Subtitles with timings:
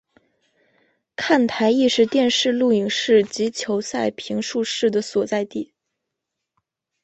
[1.15, 5.75] 看台亦是电视录影室及球赛评述室的所在地。